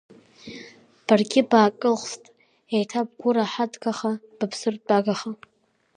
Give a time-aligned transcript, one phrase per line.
[1.05, 2.23] Баргьы баакылсхт
[2.75, 5.31] еиҭа, бгәырраҳаҭгаха, быԥсыртәагаха!